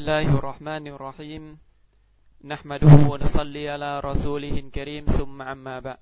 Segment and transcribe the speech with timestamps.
[0.00, 1.44] الله الرحمن الرحيم
[2.52, 6.00] نحمده ونصلي على رسوله الكريم ثم عما بعد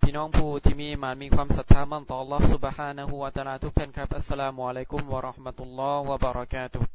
[0.00, 6.86] พี่น้องผู้ที่มีมานมีความศรัทธามั่นต่อ Allah سبحانه และ تعالى ทุกท่านครับ السلام عليكم ورحمة الله وبركاته า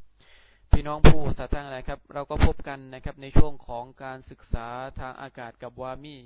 [0.72, 4.68] พี่น้องผู้ศรัทธาอะไรครับเราก็พบกันนะครับในช่วงของการศึกษา
[5.00, 6.18] ทางอากาศกับวามี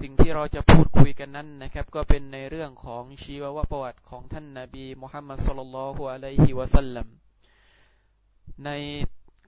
[0.00, 7.08] สิ่งที่เราจะพูดคุยกันนั้นนะครับ ก็เป็นในเรื่องของชีวประวัติของท่านนาบีมุฮัมมัดสุลลัลฮุอะลัยฮิวะสัลลัม
[8.68, 8.72] ใน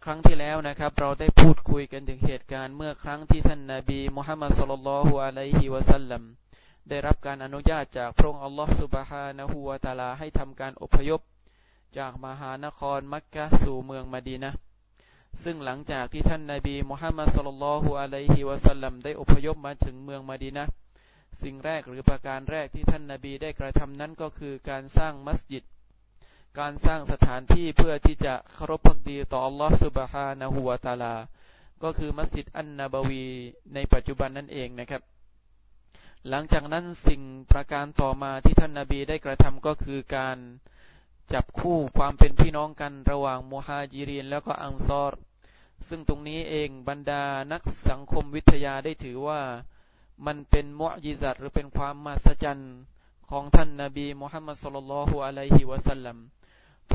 [0.04, 6.22] ครั้งที่แล้วนะครับเราได้พูดคุยกันถึงเหตุการณ์เมื่อครั้งที่ท่านนาบีมุฮัมมัดสุลลัลฮุอะลัยฮิวะสัลลัม
[6.88, 11.20] ได้รับการอนุญาตจากพระองค์อัลลอฮฺสุบฮานะฮูวะตาลา ให้ทำการอพยพ
[11.98, 14.50] จากมหานครมักกะสู่เมืองมาดีนะ
[15.42, 20.64] ซึ่งหลังจากที่ท่านนาบีมุฮัมมัดสุลลัลฮุอะลัยฮิวะสัลลัมได้อพยพมาถึงเมืองมาดีนะ
[21.42, 25.64] สิ่งแรกหรือประการแรกที่ท่านนาบีได้กระทำนั้นก็คือการสร้างมัสยิด
[26.60, 31.14] การสร้างสถานที่เพื่อที่จะเคารพพักดีต่ออัลลอฮฺสุบฮานะฮูวาตาลา
[31.82, 33.26] ก็คือมัสยิดอันนาบวี
[33.74, 35.02] ในปัจจุบันนั่นเองนะครับ
[36.28, 37.22] หลังจากนั้นสิ่ง
[37.52, 40.38] ประการต่อมาที่ท่านนาบีได้กระทำก็คือการ
[41.32, 45.12] จับคู่ความเป็นพี่น้องกันระหว่างมุฮาจิรินแล้วก็อังซอร
[45.88, 49.40] ซึ่งตรงนี้เองบรรดานักสังคมวิทยาได้ถือว่า
[50.26, 52.74] มันเป็นมุอยิซัต หรือเป็นความมหัศจรรย์
[53.30, 56.18] ของท่านนาบีมุฮัมมัดสุลลัลฮุอะลัยฮิวะสัลลัม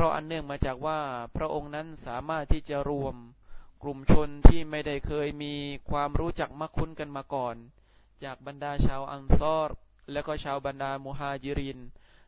[0.00, 1.00] พราะอันเนื่องมาจากว่า
[1.36, 3.16] พระองค์นั้นสามารถที่จะรวม
[3.82, 5.54] กลุ่มชนที่ไม่ได้เคยมี
[5.90, 7.56] ความรู้จักมักคุ้นกันมาก่อน
[8.24, 9.70] จากบรรดาชาวอันซอร
[10.12, 11.78] และก็ชาวบรรดามุฮาจิริน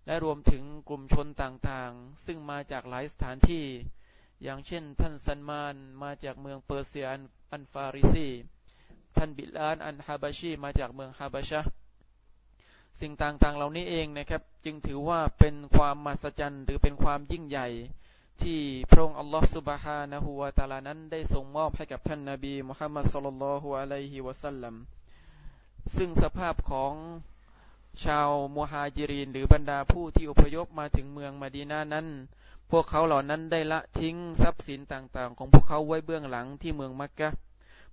[0.06, 3.64] และรวมถึงกลุ่มชนต่างๆ ซึ่งมาจากหลายสถานที่
[4.42, 7.06] อย่างเช่น ท่านซันมานมาจากเมืองเปอร์เซีย
[7.52, 8.28] อันฟาริซี
[9.16, 11.62] ท่านบิลานอันฮาบาชีมาจากเมืองฮาบาชะ
[13.00, 17.68] สิ่งต่างๆเหล่านี้เองนะครับจึงถือว่าเป็นความมหัศจรรย์หรือเป็นความยิ่งใหญ่
[18.42, 18.58] ที่
[18.90, 24.74] พระองค์อัลลอฮฺสุบฮานะฮูวาตาลานั้น ได้ทรงมอบให้กับท่านนาบีมุฮัมมัดสุลลัลฮุอะลัยฮิวะสัลลัม
[25.96, 26.92] ซึ่งสภาพของ
[28.04, 32.06] ชาวมุฮาจิรินหรือบรรดาผู้ที่อพยพมาถึงเมืองมาดีนานั้น
[32.70, 37.28] พวกเขาเหล่านั้นได้ละทิ้งทรัพย์สินต่าง ๆ ของพวกเขาไว้เบื้องหลังที่เมืองมักกะ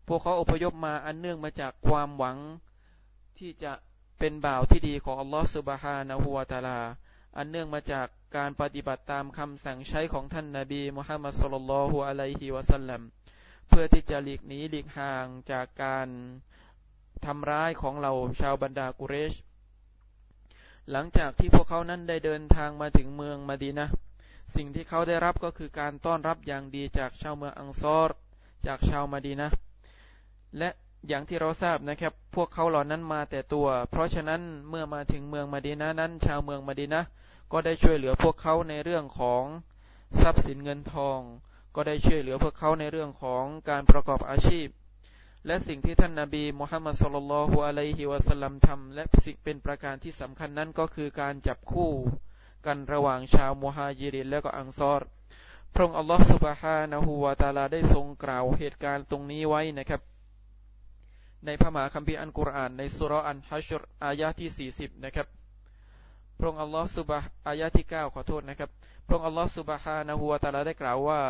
[0.07, 2.38] พวกเขาอพยพมาอันเนื่องมาจากความหวัง
[3.38, 3.72] ที่จะ
[4.19, 6.79] เป็นบ่าวที่ดีของอัลลอฮฺสุบฮานะฮุวาตาลา
[7.38, 8.07] อันเนื่องมาจาก
[8.38, 13.01] การปฏิบัติตามคำสั่งใช้ของท่านนาบีมุฮัมมัดสุลลัลฮุอะลัยฮิวะสัลลัม
[13.67, 16.07] เพื่อที่จะหลีกหนีหลีกห่างจากการ
[17.25, 18.11] ทำร้ายของเรา
[18.41, 19.33] ชาวบรรดากุเรช
[20.91, 23.88] หลังจากที่พวกเขานั้นได้เดินทางมาถึงเมืองมาดีนะ
[24.56, 28.09] สิ่งที่เขาได้รับก็คือการต้อนรับอย่างดีจากชาวเมืองอังซอร
[28.66, 29.50] จากชาวมาดีนะ
[30.57, 30.69] และ
[31.08, 37.02] อย่างที่เราทราบนะครับ พวกเขาเหล่านั้นมาแต่ตัว เพราะฉะนั้นเมื่อมาถึงเมืองมาดีนะนั้น ชาวเมืองมาดีนะ
[37.52, 39.44] ก็ได้ช่วยเหลือพวกเขาในเรื่องของ
[40.22, 41.19] ทรัพย์สินเงินทอง
[41.75, 44.68] ก็ได้ช่วยเหลือพวกเขาในเรื่องของการประกอบอาชีพ
[45.47, 51.91] และสิ่งที่ท่านนาบีมุฮัมมัดสุลลัลฮุอะลัยฮิวะสลัมทำและสิ่งเป็นประการที่สำคัญนั้นก็คือการจับคู่
[52.66, 55.02] กันระหว่างชาวมุฮายิรินและก็อังซอร
[55.74, 60.02] พระองค์อัลลอฮฺสุบฮานะฮูวาตาลาได้ทรงกล่าวเหตุการณ์ตรงนี้ไว้นะครับ
[61.46, 65.28] ในพระมหาคัมภีร์อันกุรอานในสุรอันฮัชรอายะที่40นะครับ
[66.38, 67.18] พระองค์อัลลอฮฺสุบะ
[67.48, 68.70] อายะที่9ขอโทษนะครับ
[69.06, 71.24] พระองค์อัลลอฮฺสุบะฮานะฮูวะตาลาได้กล่าวว่า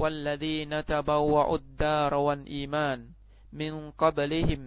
[0.00, 2.98] والذين تبوأوا الدار والإيمان
[3.52, 4.62] من قبلهم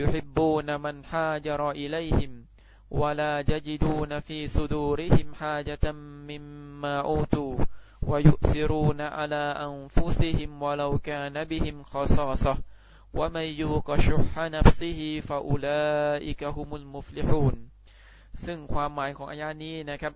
[0.00, 2.32] يحبون من هاجر إليهم
[2.90, 5.84] ولا يجدون في صدورهم حاجة
[6.30, 7.54] مما أوتوا
[8.02, 12.54] ويؤثرون على أنفسهم ولو كان بهم خصاصة
[13.14, 17.56] ومن يوق شح نفسه فأولئك هم المفلحون
[18.44, 20.14] ซึ่งความหมายของอายานี้นะครับ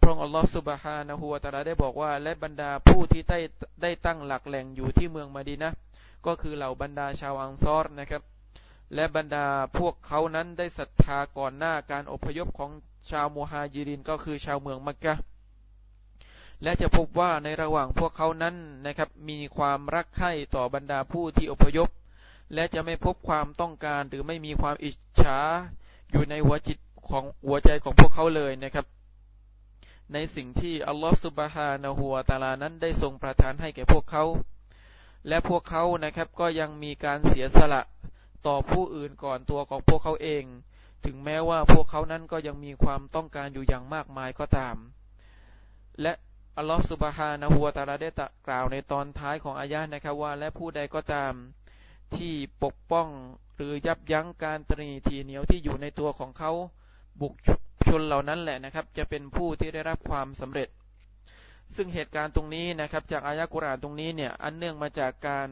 [0.00, 3.38] พระองค์อัลลอฮฺสุบฮานะฮูวะตาลาได้บอกว่า และบรรดาผู้ที่ได้
[3.82, 5.70] ได้ตั้งหลักแหล่งอยู่ที่เมืองมาดีนะ
[6.26, 8.22] ก็คือเหล่าบรรดาชาวอังซอรนะครับ
[8.94, 9.46] และบรรดา
[9.78, 12.70] พวกเขานั้นได้ศรัทธาก่อนหน้าการอพยพของ
[13.10, 15.14] ชาวมูฮาจิรินก็คือชาวเมืองมักกะ
[16.62, 18.54] และจะพบว่าในระหว่างพวกเขานั้น
[18.86, 21.88] นะครับ มีความรักใคร่ต่อบรรดาผู้ที่อพยพ
[22.54, 25.38] และจะไม่พบความต้องการ หรือไม่มีความอิจฉา
[26.10, 26.78] อยู่ในหัวจิต
[27.10, 28.86] ของหัวใจของพวกเขาเลยนะครับ
[30.12, 34.24] ในสิ่งที่อัลลอฮฺสุบฮานะหัวตาลานั้นได้ทรงประทานให้แก่พวกเขา
[35.28, 37.82] และพวกเขานะครับก็ยังมีการเสียสละ
[38.46, 40.44] ต่อผู้อื่นก่อนตัวของพวกเขาเอง
[41.04, 44.76] ถึงแม้ว่าพวกเขานั้นก็ยังมีความต้องการอยู่อย่างมากมายก็ตาม
[46.02, 46.12] และ
[46.60, 48.10] อัลลอฮฺสุบฮานะฮัวตาลาได้
[48.46, 51.32] กล่าวในตอนท้ายของอายะนะครับว่า และผู้ใดก็ตาม
[52.16, 52.34] ที่
[52.64, 53.08] ปกป้อง
[53.56, 56.52] หรือยับยั้งการตรีทีเหนียวที่อยู่ในตัวของเขา
[57.20, 57.34] บุค
[57.86, 60.68] ชนเหล่านั้นแหละนะครับ จะเป็นผู้ที่ได้รับความสำเร็จ
[61.74, 65.48] ซึ่งเหตุการณ์ตรงนี้นะครับ จากอายะกุรานตรงนี้เนี่ยอันเนื่องมาจากการ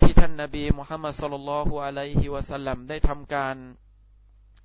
[0.00, 3.56] ที่ท่านนาบีมุฮัมมัดสุลลัลฮุอะลัยฮิวะสัลลัมได้ทำการ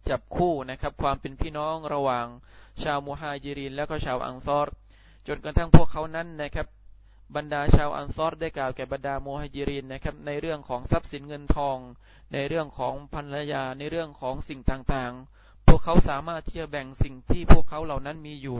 [0.09, 2.27] จับคู่นะครับความเป็นพี่น้องระหว่าง
[2.83, 4.75] ชาวมุฮาจิริน และก็ชาวอังซอร์
[5.27, 6.67] จนกระทั่งพวกเขานั้นนะครับ
[7.35, 11.77] บรรดาชาวอันซอรได้กล่าวแก่บรรดาโมฮิจิรินนะครับในเรื่องของทรัพย์สินเงินทอง
[12.33, 18.59] ในเรื่องของภรรยาในเรื่องของสิ่งต่างๆ พวกเขาสามารถที่จะแบ่งสิ่งที่พวกเขาเหล่านั้นมีอยู่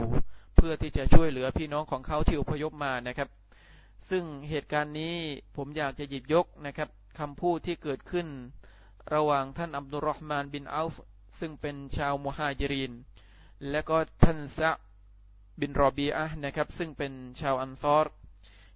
[0.56, 3.28] เพื่อที่จะช่วยเหลือพี่น้องของเขาที่อพยพมานะครับ
[4.10, 5.14] ซึ่งเหตุการณ์นี้
[5.56, 6.88] ผมอยากจะหยิบยกนะครับ
[7.18, 8.26] คำพูดที่เกิดขึ้น
[9.14, 10.94] ระหว่างท่านอับดุลรหมานบินอัลฟ
[11.38, 12.92] ซึ่งเป็นชาวโมฮิจิริน
[13.70, 14.70] และก็ท่านซะ
[15.62, 18.06] บินรอบีอะนะครับซึ่งเป็นชาวอันซอร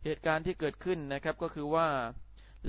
[0.05, 1.89] เหตุการณ์ที่เกิดขึ้นนะครับ ก็คือว่า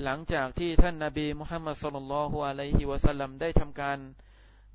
[0.02, 3.98] หลังจากที่ท่านนาบีมุฮัมมัดสุลลัลฮุอะลัยฮิวะสัลลัมได้ทำการ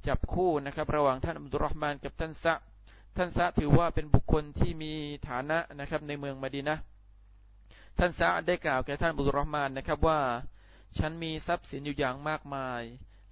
[0.07, 2.54] จับคู่นะครับระหว่างท่านอับดุลรห์มานกับท่านซะ
[3.18, 4.92] ท่านซะถือว่าเป็นบุคคลที่มี
[5.28, 6.75] ฐานะนะครับในเมืองมาดีนะ
[7.98, 10.19] ท่านซะได้กล่าวแก่ท่านอับดุลรห์มานนะครับว่า
[10.98, 12.81] ฉันมีทรัพย์สินอยู่อย่างมากมาย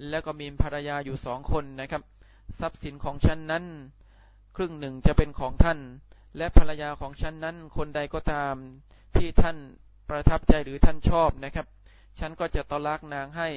[0.10, 2.04] และก็มีภรรยาอยู่สองคนนะครับ
[2.60, 3.66] ทรัพย์สินของฉันนั้น
[4.56, 5.80] ครึ่งหนึ่งจะเป็นของท่าน
[6.38, 8.56] และภรรยาของฉันนั้น คนใดก็ตาม
[9.16, 9.58] ที่ท่าน
[10.10, 11.68] ประทับใจหรือท่านชอบนะครับ
[12.20, 13.50] ฉันก็จะตอลักนางให้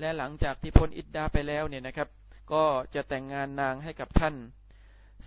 [0.00, 2.08] และหลังจากที่พ้นอิดดาไปแล้วเนี่ยนะครับ
[2.52, 4.34] ก็จะแต่งงานนางให้กับท่าน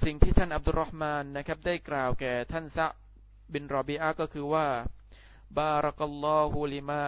[0.03, 2.87] สิ่งที่ท่านอับดุลรฮ์มานนะครับ ได้กล่าวแก่ท่านซะ
[3.53, 4.67] บินรอบีอาก็คือว่า
[5.57, 7.01] บารักัลลอฮูลิมา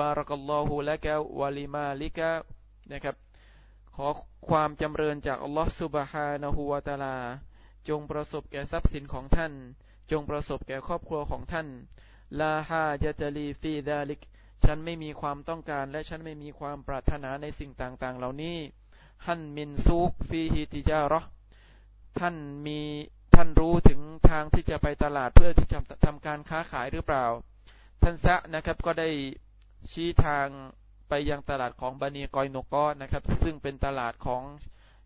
[0.00, 1.06] บารักัลลอฮูและก
[1.40, 2.30] วาลิมาลิกะ
[2.92, 3.16] นะครับ
[3.96, 4.08] ขอ
[4.48, 7.16] ความจำเริญจากอัลลอฮฺสุบฮานะฮูวาตาลา
[7.88, 9.52] จงประสบแก่ทรัพย์สินของท่าน
[10.10, 11.68] จงประสบแก่ครอบครัวของท่าน
[12.40, 14.20] ลาฮายาจลี ฟีดาลิก
[14.64, 18.56] ฉันไม่มีความต้องการและฉันไม่มีความปรารถนาในสิ่งต่าง ๆ เหล่านี้
[19.26, 21.20] ฮันมินซูก ฟีฮิติยาระ
[22.18, 22.36] ท่าน
[22.66, 22.80] มี
[23.34, 24.00] ท่านรู้ถึง
[24.30, 27.24] ทางที่จะไปตลาดเพื่อที่จะทำการค้าขายหรือเปล่า
[28.02, 29.08] ท่านซะนะครับก็ได้
[29.90, 30.46] ชี้ทาง
[31.08, 34.42] ไปยังตลาดของบานีกอยโนกอนะครับ ซึ่งเป็นตลาดของ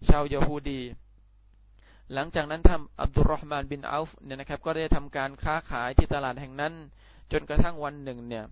[0.09, 0.83] ชาวยาฮูดี
[2.15, 6.73] หลังจากนั้นท่านอับดุลรอฮ์มานบินอัลฟ์เนี่ยนะครับก็ได้ทำการค้าขายที่ตลาดแห่งนั้น
[7.33, 8.45] จนกระทั่งวันหนึ่งเนี่ย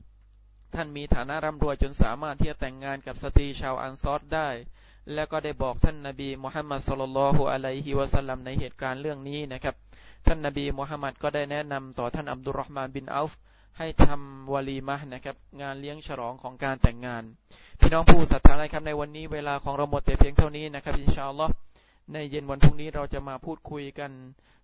[0.74, 4.48] ท่านมีฐานะร่ำรวยจนสามารถที่จะแต่งงานกับสตรีชาวอันซอรได้
[5.14, 9.74] แล้วก็ได้บอกท่านนาบีมุฮัมมัดสุลลัลฮุอะลัยฮิวะสัลลัมในเหตุการณ์เรื่องนี้นะครับ
[10.26, 13.38] ท่านนาบีมุฮัมมัดก็ได้แนะนำต่อท่านอับดุลรอฮ์มานบินอัลฟ์
[13.78, 17.22] ให้ทำวาลีมะนะครับงานเลี้ยงฉลองของการแต่งงาน
[17.80, 21.63] พี่น้องผู้ศรัทธาครับในวันนี้เวลาของเราหมดแต่เพียงเท่านี้นะครับอินชาอัลลอฮ์
[22.12, 24.10] ในเย็นวันพรุ่งนี้เราจะมาพูดคุยกัน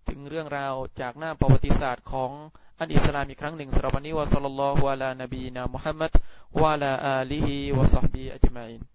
[0.09, 2.31] ถึงเรื่องราวจากหน้าประวัติศาสตร์ของ
[2.79, 6.11] อันอิสลามอีกครั้งหนึ่งสำหรับวันนี้วะสัลลัลลอฮุอะลานบีนามุฮัมมัด
[6.61, 8.87] วะลาอาลีฮิวะซัฮบี อัจมัยน์